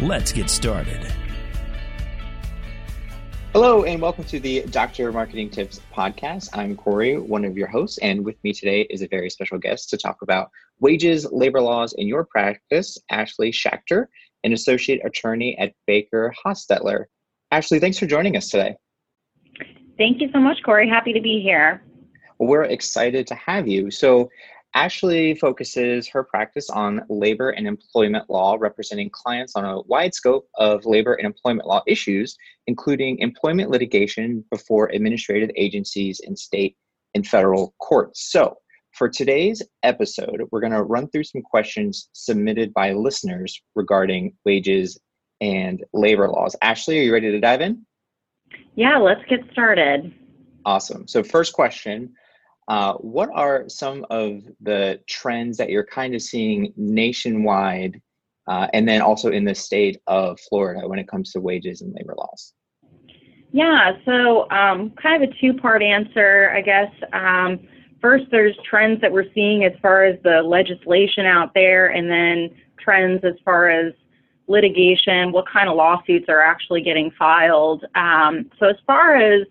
[0.00, 1.06] Let's get started.
[3.52, 5.12] Hello, and welcome to the Dr.
[5.12, 6.48] Marketing Tips podcast.
[6.54, 9.90] I'm Corey, one of your hosts, and with me today is a very special guest
[9.90, 14.06] to talk about wages, labor laws in your practice, Ashley Schachter,
[14.42, 17.04] an associate attorney at Baker Hostetler.
[17.50, 18.74] Ashley, thanks for joining us today.
[19.98, 20.88] Thank you so much, Corey.
[20.88, 21.84] Happy to be here.
[22.38, 23.90] Well, we're excited to have you.
[23.90, 24.30] So,
[24.74, 30.48] Ashley focuses her practice on labor and employment law, representing clients on a wide scope
[30.56, 36.76] of labor and employment law issues, including employment litigation before administrative agencies in state
[37.14, 38.30] and federal courts.
[38.32, 38.56] So,
[38.92, 44.98] for today's episode, we're going to run through some questions submitted by listeners regarding wages
[45.40, 46.56] and labor laws.
[46.62, 47.84] Ashley, are you ready to dive in?
[48.74, 50.14] Yeah, let's get started.
[50.64, 51.06] Awesome.
[51.08, 52.14] So, first question
[52.68, 58.00] uh, what are some of the trends that you're kind of seeing nationwide
[58.46, 61.92] uh, and then also in the state of Florida when it comes to wages and
[61.94, 62.54] labor laws?
[63.52, 66.90] Yeah, so um, kind of a two part answer, I guess.
[67.12, 67.60] Um,
[68.00, 72.50] first, there's trends that we're seeing as far as the legislation out there, and then
[72.78, 73.92] trends as far as
[74.48, 77.84] litigation, what kind of lawsuits are actually getting filed.
[77.94, 79.46] Um, so, as far as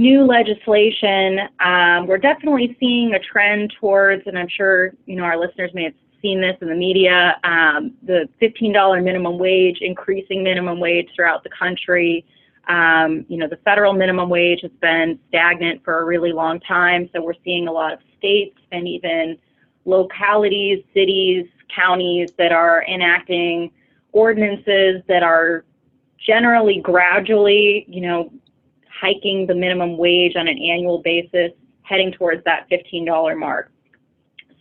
[0.00, 5.38] new legislation, um, we're definitely seeing a trend towards, and I'm sure you know our
[5.38, 10.80] listeners may have seen this in the media, um, the $15 minimum wage, increasing minimum
[10.80, 12.24] wage throughout the country.
[12.68, 17.08] Um, you know, the federal minimum wage has been stagnant for a really long time,
[17.12, 19.38] so we're seeing a lot of states and even
[19.84, 23.70] localities, cities, counties that are enacting
[24.12, 25.64] ordinances that are
[26.18, 28.30] generally gradually, you know,
[29.00, 31.52] hiking the minimum wage on an annual basis,
[31.82, 33.70] heading towards that $15 mark.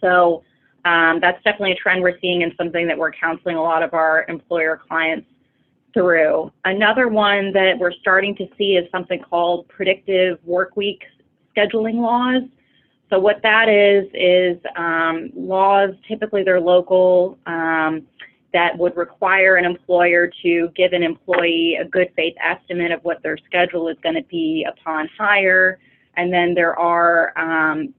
[0.02, 0.44] So
[0.86, 3.94] um, that's definitely a trend we're seeing and something that we're counseling a lot of
[3.94, 5.28] our employer clients
[5.94, 6.52] through.
[6.66, 11.04] Another one that we're starting to see is something called predictive work week
[11.56, 12.44] scheduling laws.
[13.10, 15.92] So what that is is um, laws.
[16.08, 17.40] Typically, they're local.
[17.48, 18.08] Um,
[18.54, 23.22] that would require an employer to give an employee a good faith estimate of what
[23.22, 25.80] their schedule is going to be upon hire.
[26.16, 27.94] And then there are um,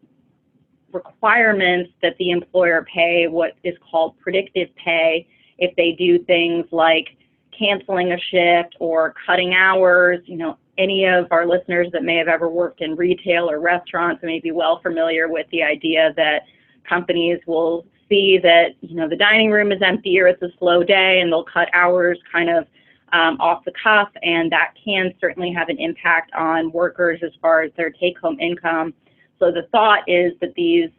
[0.92, 5.28] requirements that the employer pay what is called predictive pay
[5.58, 7.08] if they do things like
[7.56, 10.18] canceling a shift or cutting hours.
[10.24, 14.22] You know, any of our listeners that may have ever worked in retail or restaurants
[14.22, 16.42] may be well familiar with the idea that
[16.88, 20.82] companies will see that you know the dining room is empty or it's a slow
[20.82, 22.66] day and they'll cut hours kind of
[23.12, 27.62] um, off the cuff and that can certainly have an impact on workers as far
[27.62, 28.92] as their take home income.
[29.38, 30.90] So the thought is that these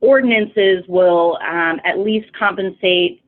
[0.00, 3.22] ordinances will um, at least compensate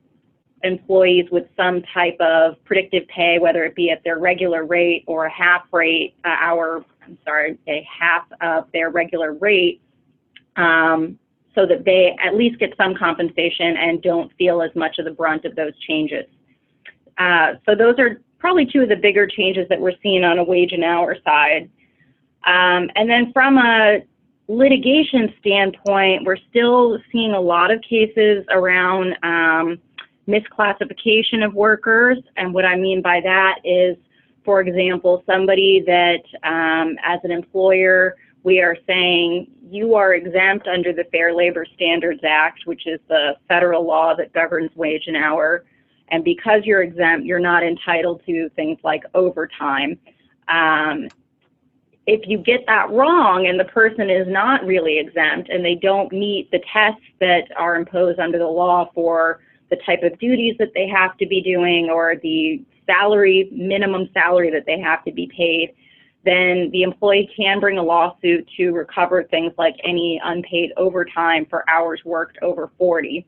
[0.64, 5.26] employees with some type of predictive pay whether it be at their regular rate or
[5.26, 9.82] a half rate uh, hour i'm sorry a half of their regular rate
[10.56, 11.19] um,
[11.54, 15.10] so that they at least get some compensation and don't feel as much of the
[15.10, 16.25] brunt of those changes.
[17.19, 20.44] Uh, so those are probably two of the bigger changes that we're seeing on a
[20.44, 21.70] wage and hour side.
[22.47, 24.00] Um, and then from a
[24.48, 29.78] litigation standpoint, we're still seeing a lot of cases around um,
[30.28, 32.19] misclassification of workers.
[32.37, 33.97] And what I mean by that is,
[34.44, 40.93] for example, somebody that um, as an employer we are saying you are exempt under
[40.93, 45.64] the Fair Labor Standards Act, which is the federal law that governs wage and hour.
[46.08, 49.99] And because you're exempt, you're not entitled to things like overtime.
[50.49, 51.08] Um,
[52.06, 56.12] if you get that wrong and the person is not really exempt and they don't
[56.12, 60.73] meet the tests that are imposed under the law for the type of duties that
[60.75, 65.26] they have to be doing or the salary, minimum salary that they have to be
[65.35, 65.75] paid,
[66.25, 71.69] then the employee can bring a lawsuit to recover things like any unpaid overtime for
[71.69, 73.26] hours worked over 40.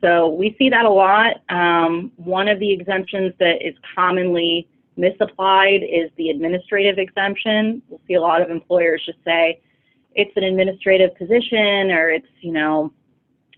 [0.00, 1.42] So we see that a lot.
[1.48, 7.80] Um, one of the exemptions that is commonly misapplied is the administrative exemption.
[7.88, 9.60] We'll see a lot of employers just say
[10.14, 12.92] it's an administrative position or it's, you know,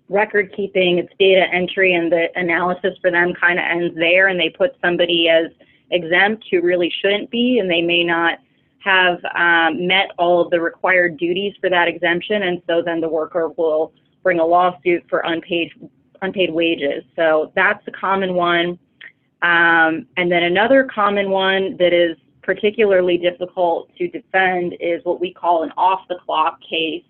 [0.09, 4.39] record keeping, it's data entry, and the analysis for them kind of ends there, and
[4.39, 5.51] they put somebody as
[5.91, 8.39] exempt who really shouldn't be, and they may not
[8.85, 13.09] have um, met all of the required duties for that exemption, and so then the
[13.09, 13.93] worker will
[14.23, 15.73] bring a lawsuit for unpaid
[16.23, 17.05] unpaid wages.
[17.17, 18.79] So that's a common one.
[19.43, 25.35] Um, and then another common one that is particularly difficult to defend is what we
[25.35, 27.05] call an off the clock case.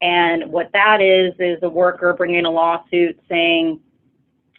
[0.00, 3.80] And what that is, is a worker bringing a lawsuit saying,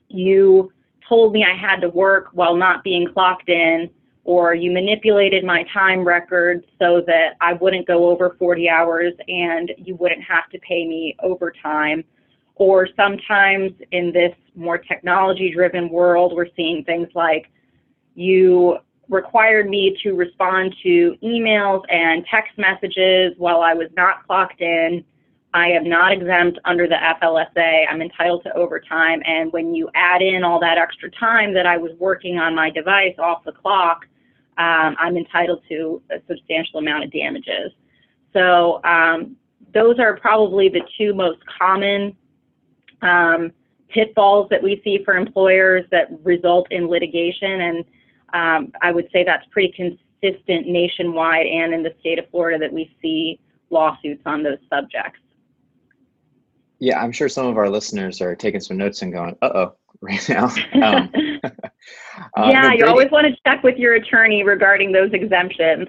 [0.09, 0.71] you
[1.07, 3.89] told me I had to work while not being clocked in,
[4.27, 9.71] or you manipulated my time record so that I wouldn't go over 40 hours and
[9.77, 12.03] you wouldn't have to pay me overtime.
[12.55, 17.49] Or sometimes in this more technology driven world, we're seeing things like
[18.15, 18.77] you
[19.07, 25.05] required me to respond to emails and text messages while I was not clocked in.
[25.53, 27.85] I am not exempt under the FLSA.
[27.89, 29.21] I'm entitled to overtime.
[29.23, 32.69] And when you add in all that extra time that I was working on my
[32.69, 34.05] device off the clock,
[34.57, 37.71] um, I'm entitled to a substantial amount of damages.
[38.33, 39.35] So um,
[39.73, 42.15] those are probably the two most common
[43.01, 43.51] um,
[43.89, 47.61] pitfalls that we see for employers that result in litigation.
[47.61, 47.85] And
[48.33, 52.73] um, I would say that's pretty consistent nationwide and in the state of Florida that
[52.73, 53.39] we see
[53.69, 55.19] lawsuits on those subjects.
[56.79, 59.75] Yeah, I'm sure some of our listeners are taking some notes and going, uh oh,
[60.01, 60.51] right now.
[60.81, 61.11] Um,
[62.37, 65.87] uh, yeah, you always want to check with your attorney regarding those exemptions.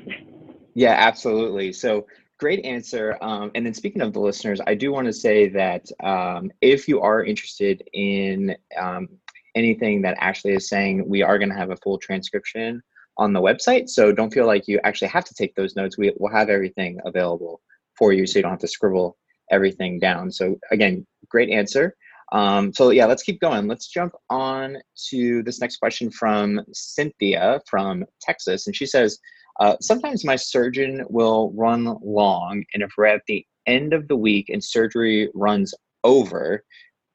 [0.74, 1.72] Yeah, absolutely.
[1.72, 2.06] So
[2.38, 3.18] great answer.
[3.20, 6.88] Um, and then speaking of the listeners, I do want to say that um, if
[6.88, 9.08] you are interested in um,
[9.54, 12.80] anything that Ashley is saying, we are going to have a full transcription
[13.16, 13.88] on the website.
[13.88, 15.98] So don't feel like you actually have to take those notes.
[15.98, 17.60] We will have everything available
[17.96, 19.16] for you so you don't have to scribble
[19.50, 20.30] everything down.
[20.30, 21.96] So again, great answer.
[22.32, 23.66] Um, so yeah, let's keep going.
[23.68, 24.76] Let's jump on
[25.10, 28.66] to this next question from Cynthia from Texas.
[28.66, 29.18] And she says,
[29.60, 34.16] uh, sometimes my surgeon will run long, and if we're at the end of the
[34.16, 36.64] week and surgery runs over,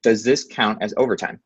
[0.04, 1.39] does this count as overtime?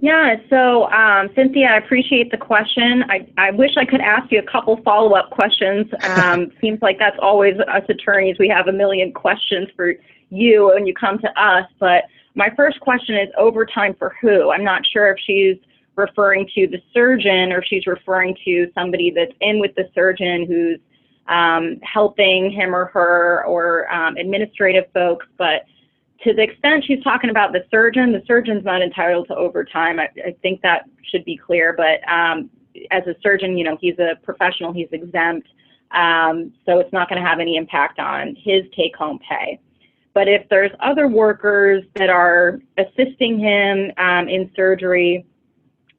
[0.00, 3.04] Yeah, so um, Cynthia, I appreciate the question.
[3.08, 5.86] I, I wish I could ask you a couple follow up questions.
[6.02, 8.36] Um, seems like that's always us attorneys.
[8.38, 9.94] We have a million questions for
[10.30, 11.66] you when you come to us.
[11.80, 12.04] But
[12.36, 14.52] my first question is overtime for who?
[14.52, 15.56] I'm not sure if she's
[15.96, 20.46] referring to the surgeon or if she's referring to somebody that's in with the surgeon
[20.46, 20.78] who's
[21.26, 25.26] um, helping him or her or um, administrative folks.
[25.36, 25.64] But
[26.24, 30.00] to the extent she's talking about the surgeon, the surgeon's not entitled to overtime.
[30.00, 31.74] I, I think that should be clear.
[31.76, 32.50] But um,
[32.90, 35.48] as a surgeon, you know, he's a professional, he's exempt.
[35.92, 39.60] Um, so it's not going to have any impact on his take home pay.
[40.12, 45.24] But if there's other workers that are assisting him um, in surgery,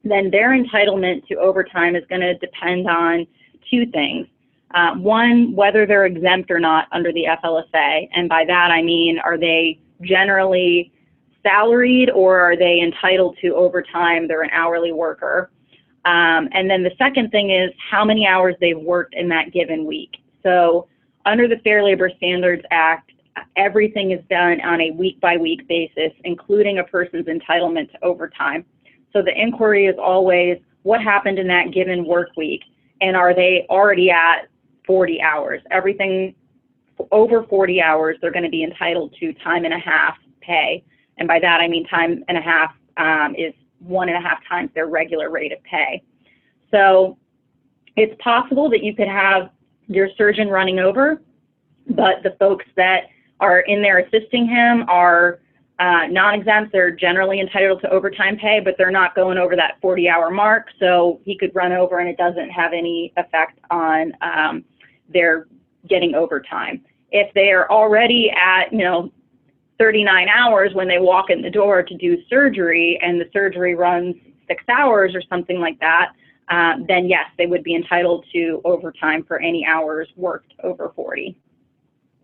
[0.04, 3.26] then their entitlement to overtime is going to depend on
[3.70, 4.26] two things.
[4.74, 8.08] Uh, one, whether they're exempt or not under the FLSA.
[8.14, 10.92] And by that I mean, are they generally
[11.42, 14.28] salaried or are they entitled to overtime?
[14.28, 15.50] They're an hourly worker.
[16.04, 19.84] Um, and then the second thing is how many hours they've worked in that given
[19.84, 20.16] week.
[20.42, 20.88] So
[21.26, 23.12] under the Fair Labor Standards Act,
[23.56, 28.64] everything is done on a week by week basis, including a person's entitlement to overtime.
[29.12, 32.62] So the inquiry is always what happened in that given work week
[33.00, 34.48] and are they already at
[34.86, 35.62] 40 hours?
[35.70, 36.34] Everything
[37.10, 40.84] over 40 hours, they're going to be entitled to time and a half pay.
[41.18, 44.38] And by that, I mean time and a half um, is one and a half
[44.48, 46.02] times their regular rate of pay.
[46.70, 47.18] So
[47.96, 49.50] it's possible that you could have
[49.86, 51.20] your surgeon running over,
[51.88, 53.04] but the folks that
[53.40, 55.40] are in there assisting him are
[55.78, 56.72] uh, non-exempt.
[56.72, 61.20] They're generally entitled to overtime pay, but they're not going over that 40-hour mark, so
[61.24, 64.64] he could run over and it doesn't have any effect on um,
[65.12, 65.48] their
[65.88, 66.82] getting overtime.
[67.12, 69.12] If they are already at, you know,
[69.78, 74.14] 39 hours when they walk in the door to do surgery and the surgery runs
[74.46, 76.12] six hours or something like that,
[76.48, 81.36] uh, then yes, they would be entitled to overtime for any hours worked over 40.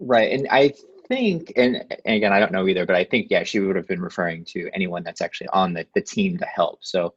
[0.00, 0.33] Right.
[0.33, 0.75] And I
[1.09, 3.87] think, and, and, again, I don't know either, but I think, yeah, she would have
[3.87, 6.85] been referring to anyone that's actually on the, the team to help.
[6.85, 7.14] So,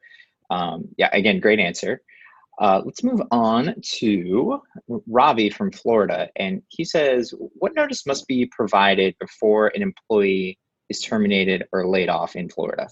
[0.50, 2.02] um, yeah, again, great answer.
[2.60, 4.62] Uh, let's move on to
[5.08, 6.30] Ravi from Florida.
[6.36, 12.10] And he says, What notice must be provided before an employee is terminated or laid
[12.10, 12.89] off in Florida?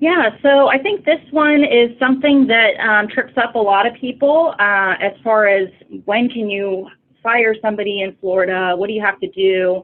[0.00, 3.94] Yeah, so I think this one is something that um, trips up a lot of
[3.94, 5.68] people uh, as far as
[6.04, 6.88] when can you
[7.22, 8.74] fire somebody in Florida?
[8.76, 9.82] What do you have to do?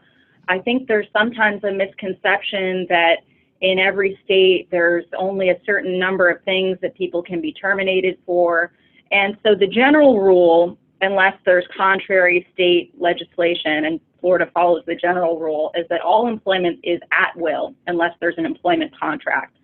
[0.49, 3.17] I think there's sometimes a misconception that
[3.61, 8.19] in every state there's only a certain number of things that people can be terminated
[8.27, 8.73] for.
[9.13, 15.39] And so the general rule, unless there's contrary state legislation, and Florida follows the general
[15.39, 19.57] rule, is that all employment is at will unless there's an employment contract.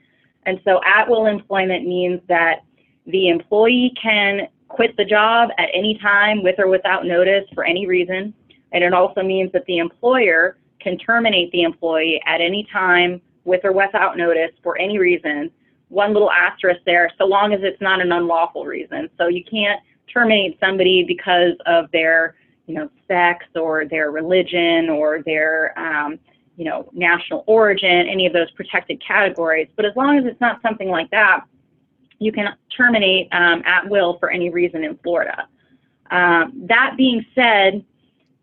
[0.47, 2.65] And so at will employment means that
[3.07, 7.87] the employee can quit the job at any time with or without notice for any
[7.87, 8.33] reason.
[8.73, 13.65] And it also means that the employer can terminate the employee at any time with
[13.65, 15.51] or without notice for any reason.
[15.89, 19.11] One little asterisk there, so long as it's not an unlawful reason.
[19.19, 19.81] So you can't
[20.13, 22.35] terminate somebody because of their,
[22.67, 26.19] you know, sex or their religion or their, um,
[26.57, 29.69] you know, national origin, any of those protected categories.
[29.77, 31.45] But as long as it's not something like that,
[32.19, 35.49] you can terminate um, at will for any reason in Florida.
[36.11, 37.85] Um, that being said,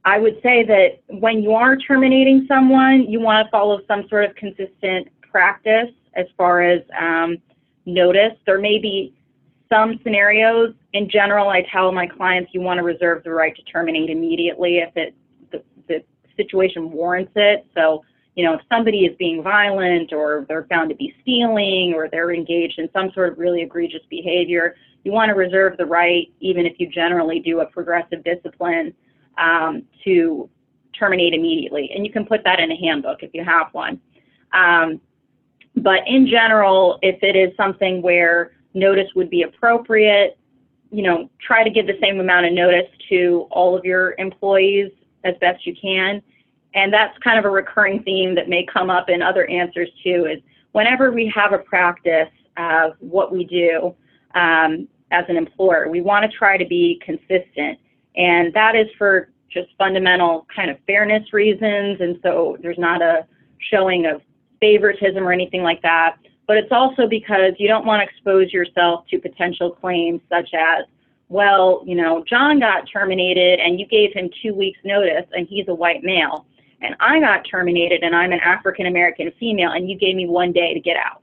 [0.06, 4.25] I would say that when you are terminating someone, you want to follow some sort
[4.25, 7.38] of consistent practice as far as um,
[7.86, 8.34] notice.
[8.46, 9.13] There may be
[9.70, 10.74] some scenarios.
[10.94, 14.77] In general, I tell my clients you want to reserve the right to terminate immediately
[14.77, 15.13] if it
[15.51, 16.03] the, the
[16.38, 17.68] situation warrants it.
[17.75, 18.03] So,
[18.36, 22.32] you know, if somebody is being violent or they're found to be stealing or they're
[22.32, 26.65] engaged in some sort of really egregious behavior, you want to reserve the right, even
[26.65, 28.94] if you generally do a progressive discipline
[29.39, 30.50] um, to
[30.98, 31.91] terminate immediately.
[31.96, 34.00] And you can put that in a handbook if you have one.
[34.53, 35.00] Um,
[35.75, 40.38] but in general, if it is something where notice would be appropriate,
[40.91, 44.91] you know, try to give the same amount of notice to all of your employees
[45.24, 46.22] as best you can.
[46.74, 50.25] And that's kind of a recurring theme that may come up in other answers too
[50.25, 50.39] is
[50.72, 53.96] whenever we have a practice of what we do
[54.36, 57.79] um, as an employer, we want to try to be consistent.
[58.16, 62.00] And that is for just fundamental kind of fairness reasons.
[62.01, 63.25] And so there's not a
[63.72, 64.22] showing of
[64.60, 66.18] favoritism or anything like that.
[66.48, 70.86] But it's also because you don't want to expose yourself to potential claims such as,
[71.30, 75.68] well, you know, John got terminated and you gave him two weeks notice and he's
[75.68, 76.48] a white male.
[76.82, 80.51] And I got terminated and I'm an African American female and you gave me one
[80.51, 81.22] day to get out.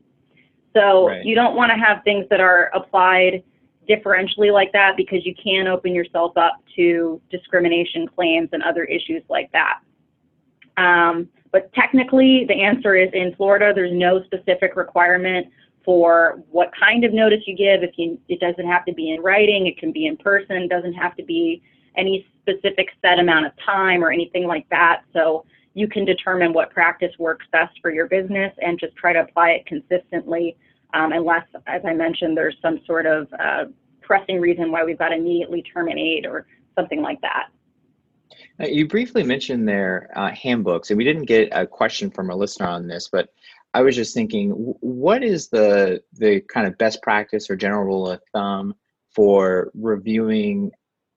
[0.75, 1.25] So right.
[1.25, 3.43] you don't want to have things that are applied
[3.89, 9.23] differentially like that because you can open yourself up to discrimination claims and other issues
[9.29, 9.81] like that.
[10.77, 15.47] Um, but technically, the answer is in Florida, there's no specific requirement
[15.85, 17.83] for what kind of notice you give.
[17.83, 20.69] If you, it doesn't have to be in writing, it can be in person, it
[20.69, 21.63] doesn't have to be
[21.97, 25.03] any specific set amount of time or anything like that.
[25.13, 29.21] So you can determine what practice works best for your business and just try to
[29.21, 30.57] apply it consistently
[30.95, 33.65] um, unless, as I mentioned, there's some sort of uh,
[34.03, 36.47] pressing reason why we've got to immediately terminate or
[36.79, 37.49] something like that.
[38.59, 42.67] You briefly mentioned their uh, handbooks, and we didn't get a question from a listener
[42.67, 43.29] on this, but
[43.75, 44.51] I was just thinking,
[44.81, 48.75] what is the the kind of best practice or general rule of thumb
[49.15, 50.71] for reviewing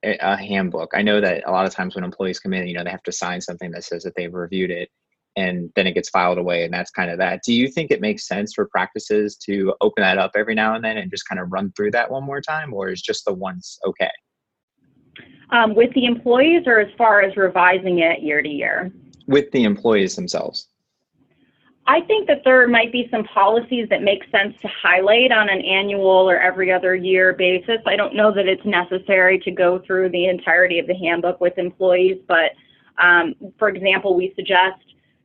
[0.04, 0.90] a, a handbook?
[0.94, 3.02] I know that a lot of times when employees come in, you know, they have
[3.04, 4.90] to sign something that says that they've reviewed it
[5.36, 7.40] and then it gets filed away and that's kind of that.
[7.44, 10.84] Do you think it makes sense for practices to open that up every now and
[10.84, 13.32] then and just kind of run through that one more time or is just the
[13.32, 14.10] once okay?
[15.50, 18.92] Um, with the employees or as far as revising it year to year?
[19.26, 20.68] With the employees themselves.
[21.86, 25.60] I think that there might be some policies that make sense to highlight on an
[25.62, 27.78] annual or every other year basis.
[27.84, 31.58] I don't know that it's necessary to go through the entirety of the handbook with
[31.58, 32.52] employees, but
[33.02, 34.78] um, for example, we suggest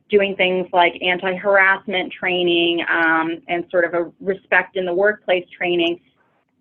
[0.08, 6.00] doing things like anti-harassment training um, and sort of a respect in the workplace training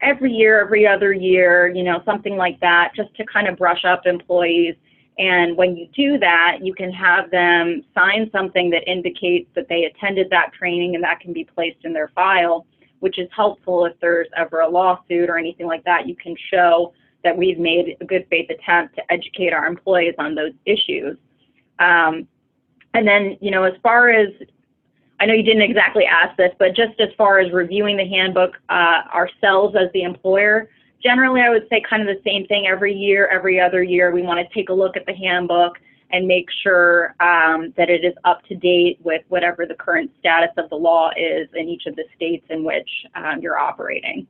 [0.01, 3.85] every year, every other year, you know, something like that, just to kind of brush
[3.85, 4.75] up employees.
[5.17, 9.85] And when you do that, you can have them sign something that indicates that they
[9.85, 12.65] attended that training and that can be placed in their file,
[12.99, 16.07] which is helpful if there's ever a lawsuit or anything like that.
[16.07, 20.35] You can show that we've made a good faith attempt to educate our employees on
[20.35, 21.17] those issues.
[21.79, 22.27] Um,
[22.95, 24.29] and then, you know, as far as
[25.19, 28.55] I know you didn't exactly ask this, but just as far as reviewing the handbook
[28.69, 30.69] uh, ourselves as the employer,
[31.01, 34.11] generally I would say kind of the same thing every year, every other year.
[34.11, 35.77] We want to take a look at the handbook
[36.11, 40.51] and make sure um, that it is up to date with whatever the current status
[40.57, 44.27] of the law is in each of the states in which um, you're operating.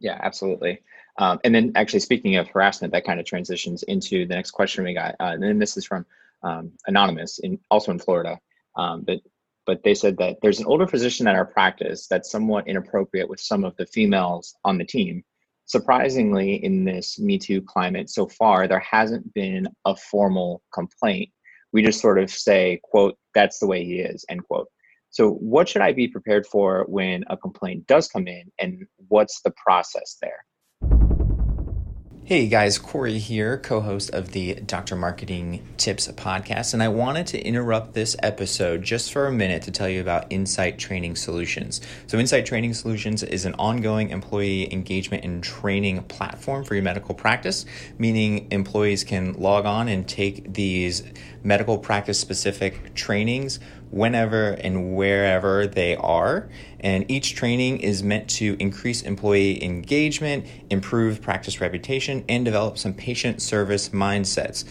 [0.00, 0.82] Yeah, absolutely.
[1.18, 4.84] Um, and then actually speaking of harassment, that kind of transitions into the next question
[4.84, 5.16] we got.
[5.18, 6.06] Uh, and then this is from
[6.42, 8.38] um, anonymous, in also in Florida.
[8.76, 9.20] Um, but
[9.66, 13.38] but they said that there's an older physician at our practice that's somewhat inappropriate with
[13.38, 15.22] some of the females on the team.
[15.66, 21.28] Surprisingly, in this Me Too climate so far, there hasn't been a formal complaint.
[21.72, 24.68] We just sort of say, quote, that's the way he is, end quote.
[25.10, 29.42] So, what should I be prepared for when a complaint does come in, and what's
[29.42, 30.46] the process there?
[32.28, 34.96] Hey guys, Corey here, co host of the Dr.
[34.96, 39.70] Marketing Tips podcast, and I wanted to interrupt this episode just for a minute to
[39.70, 41.80] tell you about Insight Training Solutions.
[42.06, 47.14] So, Insight Training Solutions is an ongoing employee engagement and training platform for your medical
[47.14, 47.64] practice,
[47.96, 51.04] meaning employees can log on and take these
[51.42, 53.58] medical practice specific trainings
[53.90, 56.48] whenever and wherever they are.
[56.80, 62.94] And each training is meant to increase employee engagement, improve practice reputation, and develop some
[62.94, 64.64] patient service mindsets.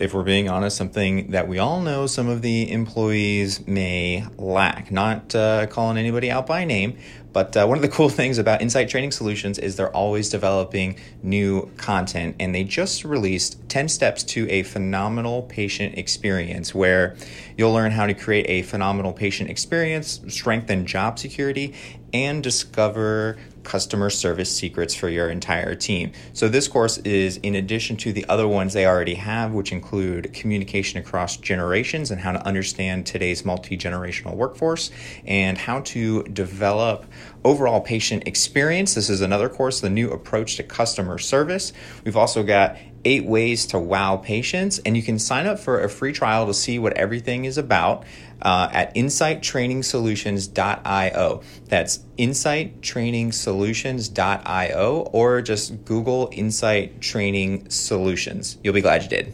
[0.00, 4.90] If we're being honest, something that we all know some of the employees may lack.
[4.90, 6.96] Not uh, calling anybody out by name,
[7.34, 10.96] but uh, one of the cool things about Insight Training Solutions is they're always developing
[11.22, 17.14] new content, and they just released 10 steps to a phenomenal patient experience where
[17.58, 21.74] you'll learn how to create a phenomenal patient experience, strengthen job security,
[22.14, 26.12] and discover customer service secrets for your entire team.
[26.32, 30.32] So, this course is in addition to the other ones they already have, which include
[30.32, 34.90] communication across generations and how to understand today's multi generational workforce
[35.26, 37.06] and how to develop
[37.44, 38.94] overall patient experience.
[38.94, 41.72] This is another course, the new approach to customer service.
[42.04, 45.88] We've also got eight ways to wow patients, and you can sign up for a
[45.88, 48.04] free trial to see what everything is about
[48.42, 51.42] uh, at insighttrainingsolutions.io.
[51.66, 58.58] That's insighttrainingsolutions.io, or just Google Insight Training Solutions.
[58.62, 59.32] You'll be glad you did.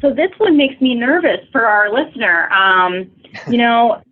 [0.00, 2.50] So this one makes me nervous for our listener.
[2.52, 3.08] Um,
[3.48, 4.02] you know,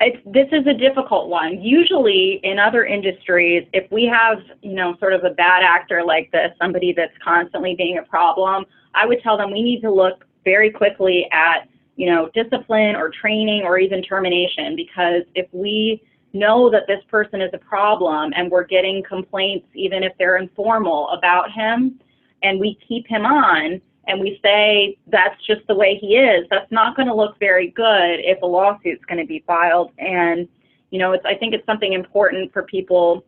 [0.00, 1.62] it's, this is a difficult one.
[1.62, 6.30] Usually in other industries, if we have, you know, sort of a bad actor like
[6.32, 10.24] this, somebody that's constantly being a problem, I would tell them we need to look
[10.44, 16.68] very quickly at, you know, discipline or training or even termination because if we know
[16.68, 21.50] that this person is a problem and we're getting complaints, even if they're informal, about
[21.52, 22.00] him,
[22.42, 26.70] and we keep him on, and we say that's just the way he is, that's
[26.70, 29.92] not going to look very good if a lawsuit's going to be filed.
[29.98, 30.48] And,
[30.90, 33.24] you know, it's, I think it's something important for people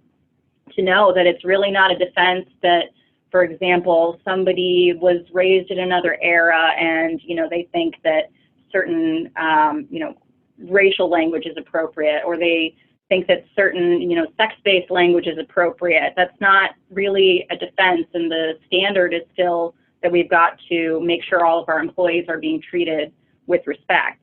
[0.74, 2.90] to know that it's really not a defense that,
[3.30, 8.30] for example, somebody was raised in another era and, you know, they think that
[8.70, 10.14] certain, um, you know,
[10.58, 12.74] racial language is appropriate or they
[13.08, 16.12] think that certain, you know, sex-based language is appropriate.
[16.16, 19.74] That's not really a defense and the standard is still
[20.06, 23.12] that we've got to make sure all of our employees are being treated
[23.48, 24.20] with respect.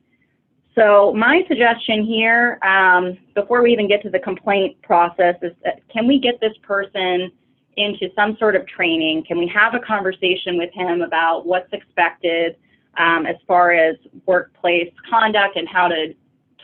[0.74, 5.86] So my suggestion here, um, before we even get to the complaint process, is that
[5.90, 7.30] can we get this person
[7.76, 9.24] into some sort of training?
[9.28, 12.56] Can we have a conversation with him about what's expected
[12.96, 16.14] um, as far as workplace conduct and how to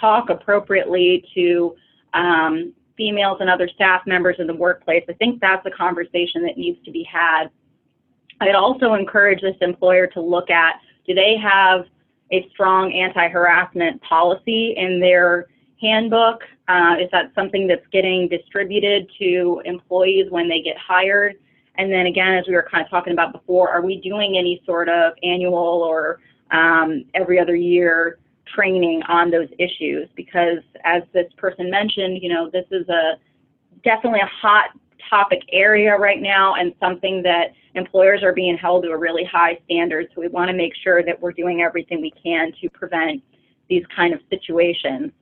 [0.00, 1.76] talk appropriately to
[2.14, 5.04] um, females and other staff members in the workplace?
[5.10, 7.50] I think that's a conversation that needs to be had
[8.40, 10.76] I'd also encourage this employer to look at
[11.06, 11.86] do they have
[12.32, 15.46] a strong anti-harassment policy in their
[15.80, 16.42] handbook?
[16.68, 21.36] Uh, is that something that's getting distributed to employees when they get hired?
[21.76, 24.62] And then again, as we were kind of talking about before, are we doing any
[24.66, 28.18] sort of annual or um, every other year
[28.54, 30.08] training on those issues?
[30.14, 33.14] Because as this person mentioned, you know, this is a
[33.82, 34.70] definitely a hot
[35.08, 39.58] topic area right now and something that employers are being held to a really high
[39.64, 40.08] standard.
[40.14, 43.22] So we want to make sure that we're doing everything we can to prevent
[43.68, 45.12] these kind of situations.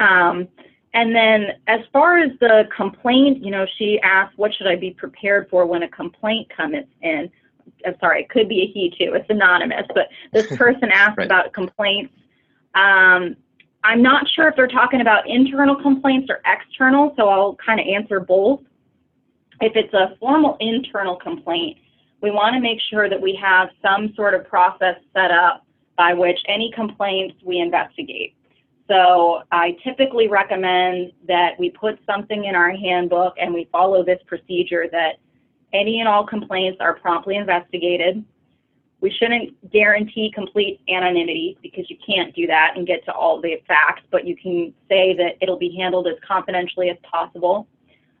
[0.00, 0.48] Um,
[0.94, 4.92] and then as far as the complaint, you know, she asked, what should I be
[4.92, 7.30] prepared for when a complaint comes in?
[7.84, 9.12] I'm sorry, it could be a he too.
[9.14, 11.26] It's anonymous, but this person asked right.
[11.26, 12.14] about complaints.
[12.74, 13.36] Um,
[13.86, 17.86] I'm not sure if they're talking about internal complaints or external, so I'll kind of
[17.86, 18.60] answer both.
[19.60, 21.78] If it's a formal internal complaint,
[22.20, 25.64] we want to make sure that we have some sort of process set up
[25.96, 28.34] by which any complaints we investigate.
[28.88, 34.18] So I typically recommend that we put something in our handbook and we follow this
[34.26, 35.20] procedure that
[35.72, 38.24] any and all complaints are promptly investigated.
[39.00, 43.62] We shouldn't guarantee complete anonymity because you can't do that and get to all the
[43.68, 47.68] facts, but you can say that it'll be handled as confidentially as possible.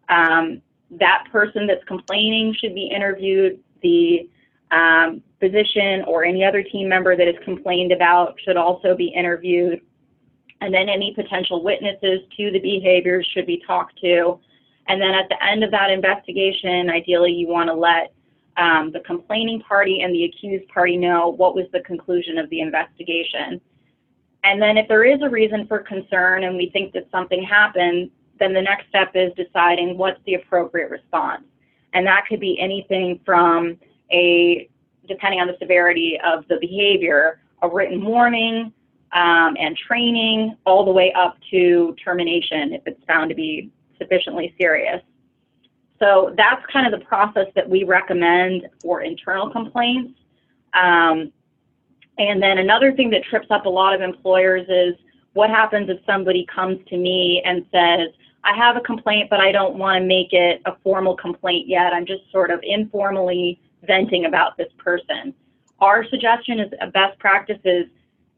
[0.08, 0.60] Um,
[0.90, 3.58] that person that's complaining should be interviewed.
[3.82, 4.28] The
[4.70, 9.80] um, physician or any other team member that is complained about should also be interviewed.
[10.60, 14.38] And then any potential witnesses to the behaviors should be talked to.
[14.88, 18.12] And then at the end of that investigation, ideally you want to let
[18.56, 22.60] um, the complaining party and the accused party know what was the conclusion of the
[22.60, 23.60] investigation.
[24.44, 28.10] And then if there is a reason for concern and we think that something happened,
[28.38, 31.42] then the next step is deciding what's the appropriate response.
[31.94, 33.78] And that could be anything from
[34.12, 34.68] a,
[35.08, 38.72] depending on the severity of the behavior, a written warning
[39.12, 44.54] um, and training, all the way up to termination if it's found to be sufficiently
[44.58, 45.00] serious.
[45.98, 50.18] So that's kind of the process that we recommend for internal complaints.
[50.74, 51.32] Um,
[52.18, 54.94] and then another thing that trips up a lot of employers is
[55.32, 58.08] what happens if somebody comes to me and says,
[58.44, 61.92] I have a complaint, but I don't want to make it a formal complaint yet.
[61.92, 65.34] I'm just sort of informally venting about this person.
[65.80, 67.86] Our suggestion is a best practice is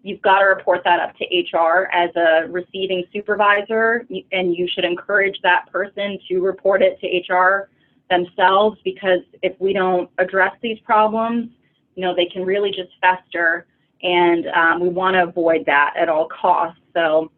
[0.03, 4.85] you've got to report that up to HR as a receiving supervisor, and you should
[4.85, 7.69] encourage that person to report it to HR
[8.09, 11.51] themselves because if we don't address these problems,
[11.95, 13.67] you know, they can really just fester,
[14.03, 16.81] and um, we want to avoid that at all costs.
[16.95, 17.31] So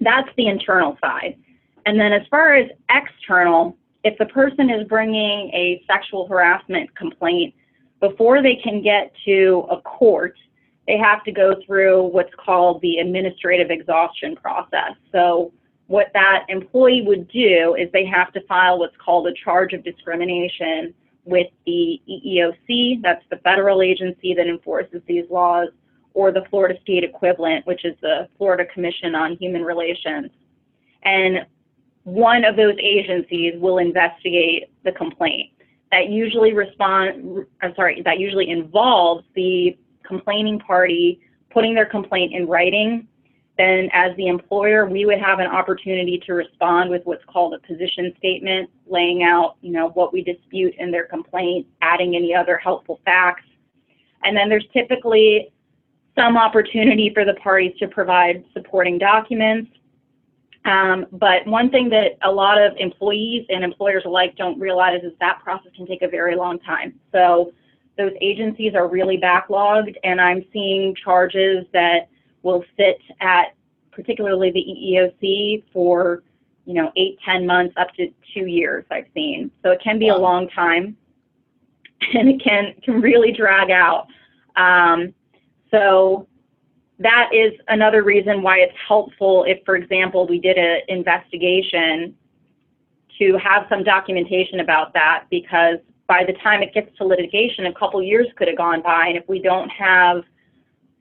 [0.00, 1.36] that's the internal side.
[1.84, 7.54] And then as far as external, if the person is bringing a sexual harassment complaint,
[8.00, 10.36] before they can get to a court,
[10.86, 14.92] they have to go through what's called the administrative exhaustion process.
[15.12, 15.52] So
[15.86, 19.84] what that employee would do is they have to file what's called a charge of
[19.84, 25.68] discrimination with the EEOC, that's the federal agency that enforces these laws,
[26.14, 30.30] or the Florida state equivalent, which is the Florida Commission on Human Relations.
[31.04, 31.46] And
[32.04, 35.50] one of those agencies will investigate the complaint.
[35.90, 42.46] That usually respond, I'm sorry, that usually involves the complaining party putting their complaint in
[42.46, 43.06] writing,
[43.58, 47.58] then as the employer, we would have an opportunity to respond with what's called a
[47.66, 52.56] position statement, laying out, you know, what we dispute in their complaint, adding any other
[52.56, 53.44] helpful facts.
[54.24, 55.52] And then there's typically
[56.16, 59.70] some opportunity for the parties to provide supporting documents.
[60.64, 65.12] Um, but one thing that a lot of employees and employers alike don't realize is
[65.20, 66.94] that process can take a very long time.
[67.10, 67.52] So
[68.02, 72.08] those agencies are really backlogged, and I'm seeing charges that
[72.42, 73.54] will sit at
[73.92, 76.24] particularly the EEOC for
[76.64, 78.84] you know eight, ten months, up to two years.
[78.90, 80.16] I've seen, so it can be wow.
[80.16, 80.96] a long time,
[82.14, 84.08] and it can can really drag out.
[84.56, 85.14] Um,
[85.70, 86.26] so
[86.98, 92.14] that is another reason why it's helpful if, for example, we did an investigation
[93.18, 97.74] to have some documentation about that because by the time it gets to litigation, a
[97.74, 99.06] couple years could have gone by.
[99.08, 100.22] And if we don't have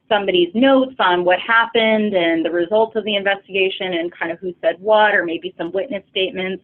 [0.08, 4.54] somebody's notes on what happened and the results of the investigation and kind of who
[4.62, 6.64] said what, or maybe some witness statements,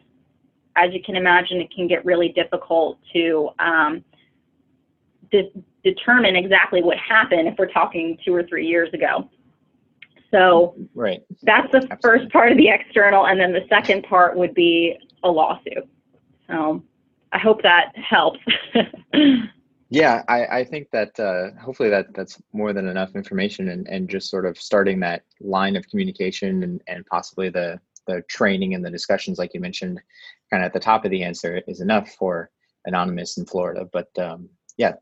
[0.76, 4.04] as you can imagine, it can get really difficult to um,
[5.32, 5.52] de-
[5.84, 9.30] determine exactly what happened if we're talking two or three years ago.
[10.30, 11.23] So right.
[11.43, 11.97] that's the Absolutely.
[12.02, 15.88] first part of the external, and then the second part would be a lawsuit.
[16.47, 16.84] So
[17.34, 18.40] I hope that helps.
[19.90, 24.10] yeah, I, I think that uh, hopefully that that's more than enough information and, and
[24.10, 28.84] just sort of starting that line of communication and, and possibly the, the training and
[28.84, 30.00] the discussions, like you mentioned,
[30.50, 32.50] kind of at the top of the answer is enough for
[32.86, 33.88] anonymous in Florida.
[33.92, 34.94] But um, yeah,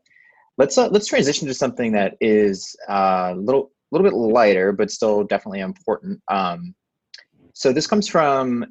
[0.58, 4.90] let's uh, let's transition to something that is uh, a little little bit lighter, but
[4.90, 6.20] still definitely important.
[6.28, 6.74] Um,
[7.54, 8.66] so this comes from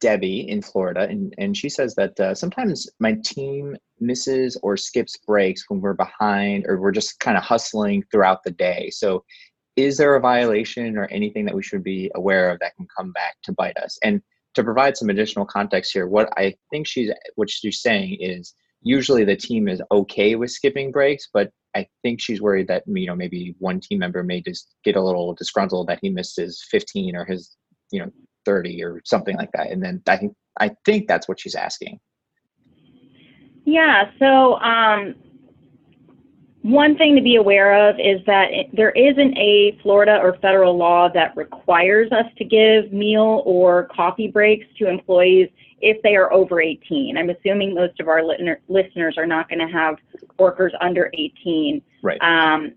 [0.00, 5.16] Debbie in Florida, and, and she says that uh, sometimes my team misses or skips
[5.26, 8.90] breaks when we're behind or we're just kind of hustling throughout the day.
[8.90, 9.24] So,
[9.76, 13.12] is there a violation or anything that we should be aware of that can come
[13.12, 13.96] back to bite us?
[14.02, 14.20] And
[14.54, 19.24] to provide some additional context here, what I think she's what she's saying is usually
[19.24, 23.14] the team is okay with skipping breaks, but I think she's worried that you know
[23.14, 27.14] maybe one team member may just get a little disgruntled that he missed his 15
[27.14, 27.56] or his
[27.92, 28.10] you know
[28.48, 32.00] 30 or something like that and then i think i think that's what she's asking
[33.66, 35.14] yeah so um,
[36.62, 40.76] one thing to be aware of is that it, there isn't a Florida or federal
[40.76, 45.48] law that requires us to give meal or coffee breaks to employees
[45.80, 47.16] if they are over 18.
[47.16, 48.22] I'm assuming most of our
[48.68, 49.96] listeners are not going to have
[50.38, 51.80] workers under 18.
[52.02, 52.20] Right.
[52.20, 52.72] Um,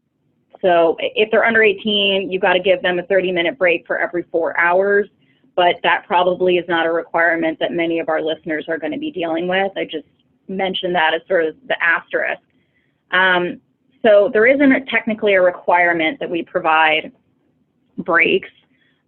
[0.61, 3.97] so if they're under 18, you've got to give them a 30 minute break for
[3.99, 5.09] every four hours
[5.61, 8.97] but that probably is not a requirement that many of our listeners are going to
[8.97, 9.71] be dealing with.
[9.77, 10.07] I just
[10.47, 12.41] mentioned that as sort of the asterisk.
[13.11, 13.61] Um,
[14.01, 17.11] so there isn't technically a requirement that we provide
[17.99, 18.49] breaks.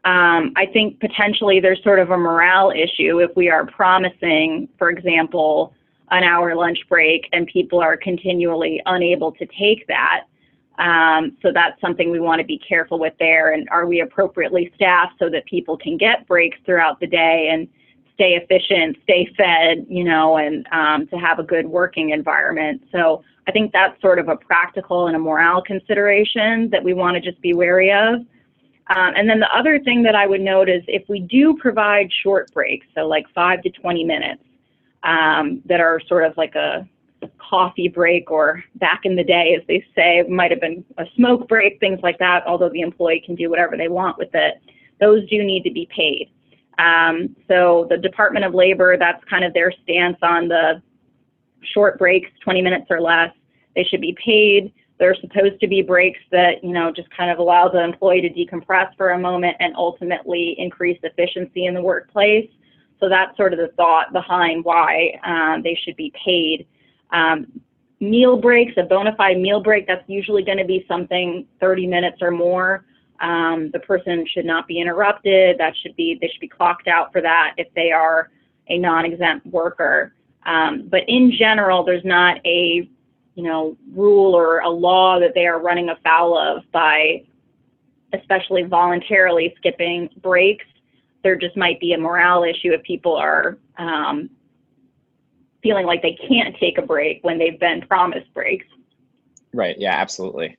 [0.05, 4.91] Um, I think potentially there's sort of a morale issue if we are promising, for
[4.91, 5.73] example,
[6.11, 10.25] an hour lunch break and people are continually unable to take that.
[10.79, 13.53] Um, so that's something we want to be careful with there.
[13.53, 17.67] And are we appropriately staffed so that people can get breaks throughout the day and
[18.15, 22.81] stay efficient, stay fed, you know, and um, to have a good working environment.
[22.91, 27.15] So I think that's sort of a practical and a morale consideration that we want
[27.15, 28.21] to just be wary of.
[28.95, 32.09] Um, and then the other thing that I would note is if we do provide
[32.21, 34.43] short breaks, so like five to 20 minutes,
[35.03, 36.87] um, that are sort of like a
[37.37, 41.47] coffee break or back in the day, as they say, might have been a smoke
[41.47, 44.55] break, things like that, although the employee can do whatever they want with it.
[44.99, 46.29] Those do need to be paid.
[46.79, 50.81] Um, so the Department of Labor, that's kind of their stance on the
[51.73, 53.31] short breaks, 20 minutes or less.
[53.75, 54.73] They should be paid.
[54.99, 58.29] They're supposed to be breaks that, you know, just kind of allow the employee to
[58.29, 62.49] decompress for a moment and ultimately increase efficiency in the workplace.
[62.99, 66.67] So that's sort of the thought behind why um, they should be paid.
[67.13, 67.61] Um,
[67.99, 72.17] meal breaks, a bona fide meal break, that's usually going to be something 30 minutes
[72.21, 72.85] or more.
[73.21, 75.57] Um, the person should not be interrupted.
[75.57, 78.29] That should be they should be clocked out for that if they are
[78.67, 80.13] a non-exempt worker.
[80.45, 82.89] Um, but in general, there's not a
[83.35, 87.23] you know rule or a law that they are running afoul of by
[88.13, 90.65] especially voluntarily skipping breaks.
[91.23, 94.29] There just might be a morale issue if people are um,
[95.63, 98.65] feeling like they can't take a break when they've been promised breaks.
[99.53, 99.75] Right.
[99.79, 99.93] Yeah.
[99.93, 100.57] Absolutely.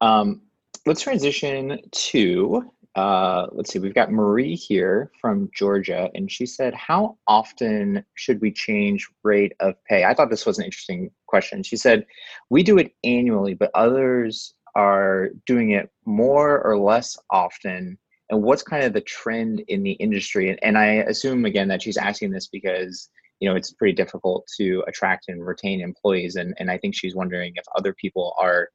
[0.00, 0.42] Um,
[0.86, 6.74] let's transition to uh, let's see, we've got Marie here from Georgia, and she said,
[6.74, 10.04] How often should we change rate of pay?
[10.04, 11.62] I thought this was an interesting question.
[11.62, 12.04] She said,
[12.50, 17.96] We do it annually, but others are doing it more or less often.
[18.30, 20.50] And what's kind of the trend in the industry?
[20.50, 24.46] And, and I assume, again, that she's asking this because you know it's pretty difficult
[24.56, 28.68] to attract and retain employees and, and i think she's wondering if other people are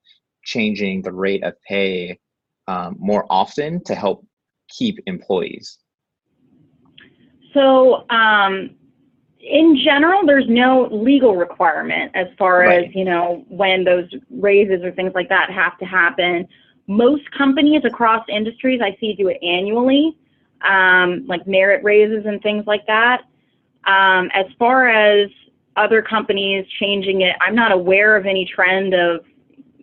[0.43, 2.17] changing the rate of pay
[2.67, 4.26] um, more often to help
[4.69, 5.80] keep employees?
[7.54, 8.71] So, um,
[9.39, 12.88] in general, there's no legal requirement as far right.
[12.88, 16.47] as you know when those raises or things like that have to happen.
[16.88, 20.17] Most companies across industries I see do it annually,
[20.67, 23.23] um, like merit raises and things like that.
[23.86, 25.30] Um, as far as
[25.76, 29.26] other companies changing it, I'm not aware of any trend of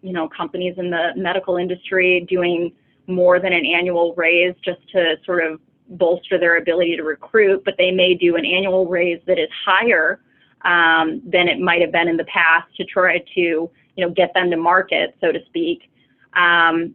[0.02, 2.72] you know, companies in the medical industry doing
[3.06, 5.60] more than an annual raise just to sort of
[5.90, 10.20] bolster their ability to recruit, but they may do an annual raise that is higher
[10.62, 14.32] um, than it might have been in the past to try to, you know, get
[14.34, 15.90] them to market, so to speak.
[16.34, 16.94] Um,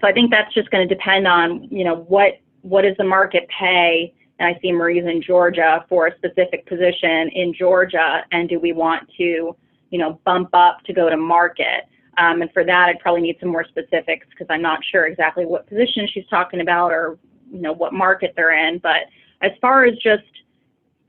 [0.00, 3.04] so I think that's just going to depend on, you know, what what does the
[3.04, 4.14] market pay?
[4.38, 8.72] And I see Marie's in Georgia for a specific position in Georgia, and do we
[8.72, 9.56] want to,
[9.90, 11.84] you know, bump up to go to market?
[12.18, 15.46] Um, and for that, I'd probably need some more specifics because I'm not sure exactly
[15.46, 17.18] what position she's talking about or
[17.50, 18.78] you know what market they're in.
[18.78, 19.02] But
[19.40, 20.24] as far as just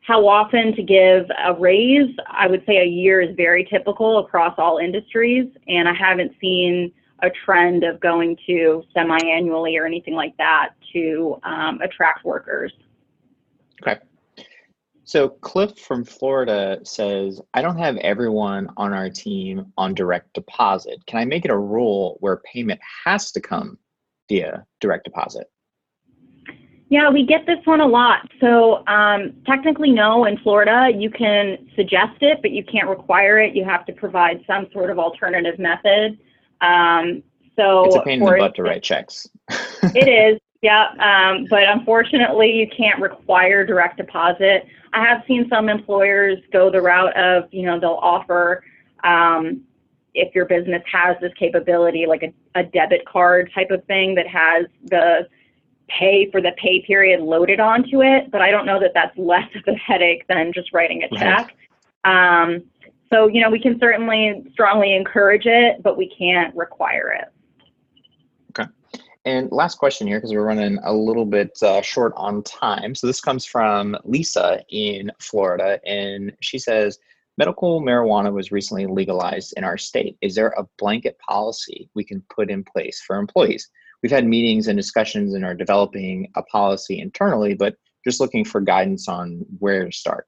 [0.01, 4.53] how often to give a raise, I would say a year is very typical across
[4.57, 10.35] all industries, and I haven't seen a trend of going to semi-annually or anything like
[10.37, 12.73] that to um, attract workers.
[13.85, 13.99] Okay.
[15.05, 21.05] So Cliff from Florida says, I don't have everyone on our team on direct deposit.
[21.07, 23.77] Can I make it a rule where payment has to come
[24.29, 25.47] via direct deposit?
[26.89, 28.29] Yeah, we get this one a lot.
[28.39, 30.25] So um, technically, no.
[30.25, 33.55] In Florida, you can suggest it, but you can't require it.
[33.55, 36.19] You have to provide some sort of alternative method.
[36.61, 37.23] Um,
[37.55, 39.27] so it's a pain in the butt to write checks.
[39.49, 40.87] it is, yeah.
[40.97, 44.65] Um, but unfortunately, you can't require direct deposit.
[44.93, 48.63] I have seen some employers go the route of, you know, they'll offer
[49.03, 49.61] um,
[50.13, 54.25] if your business has this capability, like a, a debit card type of thing that
[54.27, 55.27] has the
[55.89, 58.31] pay for the pay period loaded onto it.
[58.31, 61.53] But I don't know that that's less of a headache than just writing a check.
[62.05, 62.43] Right.
[62.43, 62.63] Um,
[63.11, 67.32] so, you know, we can certainly strongly encourage it, but we can't require it.
[69.25, 72.93] And last question here, because we're running a little bit uh, short on time.
[72.93, 76.99] So this comes from Lisa in Florida, and she says,
[77.37, 80.17] Medical marijuana was recently legalized in our state.
[80.21, 83.69] Is there a blanket policy we can put in place for employees?
[84.03, 88.61] We've had meetings and discussions and are developing a policy internally, but just looking for
[88.61, 90.27] guidance on where to start.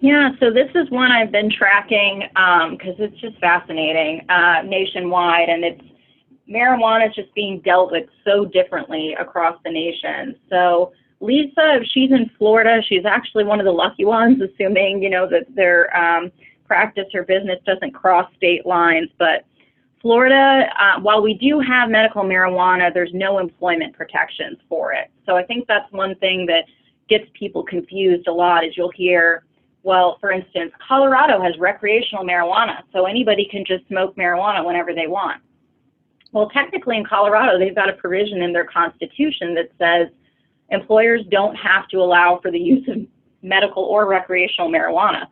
[0.00, 5.50] Yeah, so this is one I've been tracking because um, it's just fascinating uh, nationwide,
[5.50, 5.84] and it's
[6.50, 10.34] marijuana is just being dealt with so differently across the nation.
[10.48, 15.10] So Lisa, if she's in Florida, she's actually one of the lucky ones, assuming, you
[15.10, 16.32] know, that their um,
[16.66, 19.10] practice or business doesn't cross state lines.
[19.18, 19.44] But
[20.00, 25.10] Florida, uh, while we do have medical marijuana, there's no employment protections for it.
[25.26, 26.64] So I think that's one thing that
[27.08, 29.44] gets people confused a lot is you'll hear,
[29.82, 35.06] well, for instance, Colorado has recreational marijuana, so anybody can just smoke marijuana whenever they
[35.06, 35.42] want.
[36.32, 40.08] Well, technically in Colorado, they've got a provision in their constitution that says
[40.70, 42.98] employers don't have to allow for the use of
[43.42, 45.26] medical or recreational marijuana.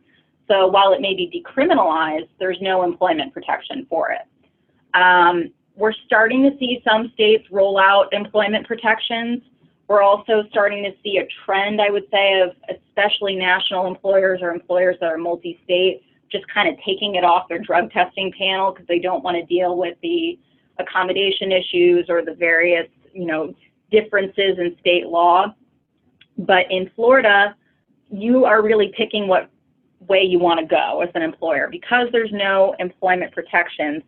[0.47, 4.21] So while it may be decriminalized, there's no employment protection for it.
[4.93, 9.41] Um, we're starting to see some states roll out employment protections.
[9.87, 14.51] We're also starting to see a trend, I would say, of especially national employers or
[14.51, 18.71] employers that are multi state just kind of taking it off their drug testing panel
[18.71, 20.37] because they don't want to deal with the
[20.79, 23.53] accommodation issues or the various, you know,
[23.91, 25.53] differences in state law.
[26.37, 27.55] But in Florida,
[28.09, 29.49] you are really picking what
[30.07, 31.67] way you want to go as an employer.
[31.69, 34.03] Because there's no employment protections,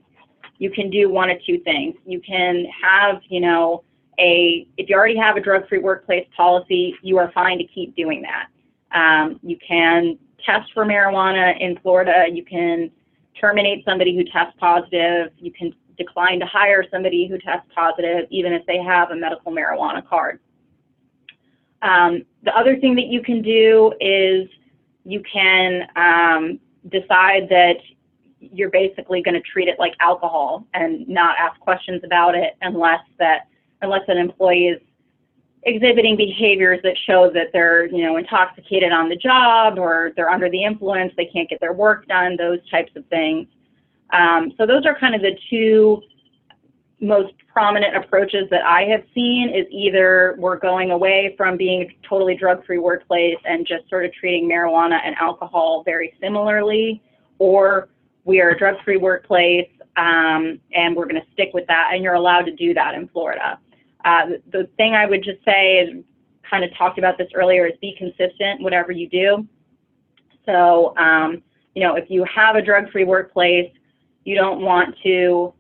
[0.58, 1.96] you can do one of two things.
[2.06, 3.84] You can have, you know,
[4.20, 8.24] a, if you already have a drug-free workplace policy, you are fine to keep doing
[8.24, 8.48] that.
[8.94, 12.26] Um, you can test for marijuana in Florida.
[12.32, 12.92] You can
[13.40, 15.32] terminate somebody who tests positive.
[15.38, 15.74] You can
[16.04, 20.40] decline to hire somebody who tests positive, even if they have a medical marijuana card.
[21.82, 24.48] Um, the other thing that you can do is
[25.04, 26.60] you can um,
[26.90, 27.78] decide that
[28.40, 33.02] you're basically going to treat it like alcohol and not ask questions about it unless
[33.20, 33.48] that
[33.84, 34.82] unless an employee is
[35.64, 40.50] exhibiting behaviors that show that they're you know intoxicated on the job or they're under
[40.50, 43.48] the influence they can't get their work done those types of things
[44.12, 46.02] um, so those are kind of the two
[47.00, 52.08] most prominent approaches that I have seen is either we're going away from being a
[52.08, 57.02] totally drug-free workplace and just sort of treating marijuana and alcohol very similarly,
[57.40, 57.90] or
[58.24, 62.14] we are a drug-free workplace um, and we're going to stick with that, and you're
[62.14, 63.60] allowed to do that in Florida.
[64.06, 66.04] Uh, the, thing I would just say is,
[66.50, 69.48] kind of talked about this earlier, is be consistent whatever you do.
[70.46, 71.42] So, um,
[71.76, 73.72] you know, if you have a drug-free workplace,
[74.24, 75.54] you don't want to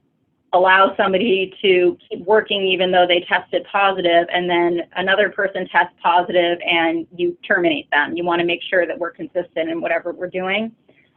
[0.53, 5.93] allow somebody to keep working even though they tested positive and then another person tests
[6.03, 8.17] positive and you terminate them.
[8.17, 10.73] You want to make sure that we're consistent in whatever we're doing.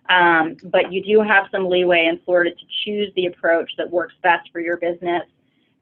[0.09, 4.15] Um, but you do have some leeway in Florida to choose the approach that works
[4.23, 5.23] best for your business.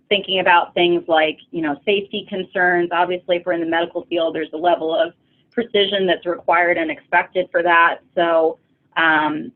[0.09, 2.91] Thinking about things like, you know, safety concerns.
[2.93, 5.13] Obviously, if we're in the medical field, there's a level of
[5.51, 7.99] precision that's required and expected for that.
[8.15, 8.59] So
[8.97, 9.53] um,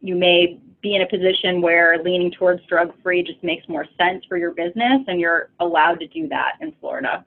[0.00, 4.24] you may be in a position where leaning towards drug free just makes more sense
[4.28, 7.24] for your business, and you're allowed to do that in Florida.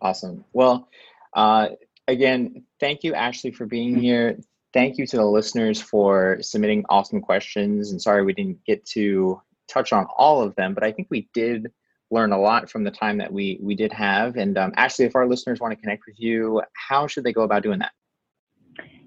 [0.00, 0.44] Awesome.
[0.52, 0.88] Well,
[1.34, 1.70] uh,
[2.08, 4.38] again, thank you, Ashley, for being here
[4.72, 7.90] thank you to the listeners for submitting awesome questions.
[7.90, 11.28] And sorry we didn't get to touch on all of them, but I think we
[11.32, 11.70] did
[12.10, 14.36] learn a lot from the time that we we did have.
[14.36, 17.42] And um, Ashley, if our listeners want to connect with you, how should they go
[17.42, 17.92] about doing that?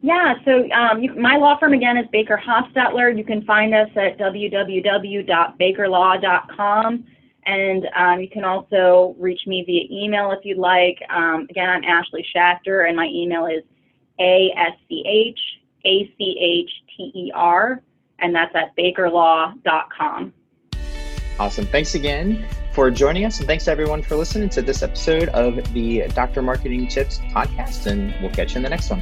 [0.03, 3.17] Yeah, so um, you, my law firm again is Baker Hostetler.
[3.17, 7.05] You can find us at www.bakerlaw.com.
[7.45, 10.97] And um, you can also reach me via email if you'd like.
[11.09, 13.63] Um, again, I'm Ashley Schachter, and my email is
[14.19, 15.39] a S C H
[15.85, 17.81] A C H T E R,
[18.19, 20.33] and that's at bakerlaw.com.
[21.39, 21.65] Awesome.
[21.65, 26.09] Thanks again for joining us, and thanks everyone for listening to this episode of the
[26.09, 26.41] Dr.
[26.41, 29.01] Marketing Tips podcast, and we'll catch you in the next one.